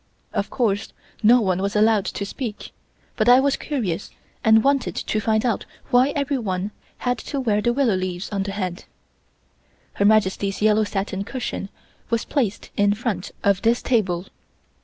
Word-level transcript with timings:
Of 0.33 0.49
course 0.49 0.93
no 1.21 1.41
one 1.41 1.61
was 1.61 1.75
allowed 1.75 2.05
to 2.05 2.25
speak, 2.25 2.71
but 3.17 3.29
I 3.29 3.39
was 3.39 3.55
curious 3.55 4.09
and 4.43 4.63
wanted 4.63 4.95
to 4.95 5.19
find 5.21 5.45
out 5.45 5.65
why 5.91 6.09
everyone 6.15 6.71
had 6.97 7.19
to 7.19 7.39
wear 7.39 7.61
the 7.61 7.71
willow 7.71 7.93
leaves 7.93 8.31
on 8.31 8.41
the 8.41 8.51
head. 8.51 8.85
Her 9.93 10.05
Majesty's 10.05 10.59
yellow 10.59 10.85
satin 10.85 11.23
cushion 11.23 11.69
was 12.09 12.25
placed 12.25 12.71
in 12.75 12.95
front 12.95 13.29
of 13.43 13.61
this 13.61 13.83
table. 13.83 14.25